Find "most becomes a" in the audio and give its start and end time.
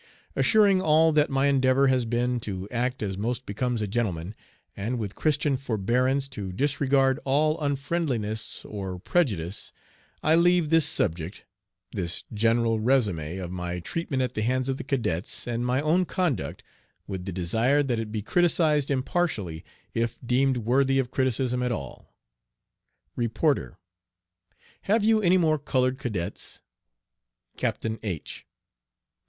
3.19-3.87